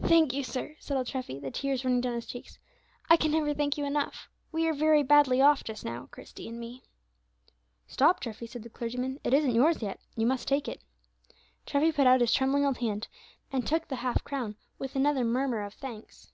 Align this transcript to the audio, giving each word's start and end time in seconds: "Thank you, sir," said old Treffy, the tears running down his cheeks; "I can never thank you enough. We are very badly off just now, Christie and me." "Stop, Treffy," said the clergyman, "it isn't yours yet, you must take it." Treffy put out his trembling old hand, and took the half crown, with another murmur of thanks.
"Thank 0.00 0.32
you, 0.32 0.44
sir," 0.44 0.76
said 0.80 0.96
old 0.96 1.08
Treffy, 1.08 1.38
the 1.38 1.50
tears 1.50 1.84
running 1.84 2.00
down 2.00 2.14
his 2.14 2.24
cheeks; 2.24 2.58
"I 3.10 3.18
can 3.18 3.32
never 3.32 3.52
thank 3.52 3.76
you 3.76 3.84
enough. 3.84 4.30
We 4.50 4.66
are 4.66 4.72
very 4.72 5.02
badly 5.02 5.42
off 5.42 5.62
just 5.62 5.84
now, 5.84 6.08
Christie 6.10 6.48
and 6.48 6.58
me." 6.58 6.84
"Stop, 7.86 8.20
Treffy," 8.20 8.46
said 8.46 8.62
the 8.62 8.70
clergyman, 8.70 9.20
"it 9.22 9.34
isn't 9.34 9.54
yours 9.54 9.82
yet, 9.82 10.00
you 10.16 10.24
must 10.26 10.48
take 10.48 10.68
it." 10.68 10.80
Treffy 11.66 11.92
put 11.92 12.06
out 12.06 12.22
his 12.22 12.32
trembling 12.32 12.64
old 12.64 12.78
hand, 12.78 13.08
and 13.52 13.66
took 13.66 13.88
the 13.88 13.96
half 13.96 14.24
crown, 14.24 14.56
with 14.78 14.96
another 14.96 15.22
murmur 15.22 15.60
of 15.60 15.74
thanks. 15.74 16.32